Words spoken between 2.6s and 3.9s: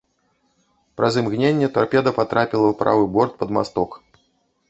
ў правы борт пад масток.